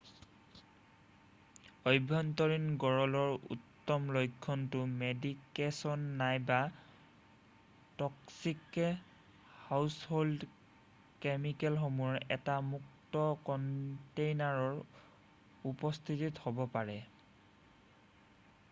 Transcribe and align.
আভ্যন্তৰীণ 1.89 2.63
গৰলৰ 2.83 3.33
উত্তম 3.55 4.07
লক্ষণটো 4.15 4.79
মেডিকেছন 4.93 6.07
নাইবা 6.23 6.57
ট'ক্সিক 8.01 8.79
হাউছহ'ল্ড 9.67 10.51
কেমিকেলসমূহৰ 11.29 12.19
এটা 12.39 12.57
মুক্ত 12.73 13.27
কন্টেইনাৰৰ 13.53 14.75
উপস্থিতি 15.77 16.33
হ'ব 16.47 16.67
পাৰে৷ 16.79 16.99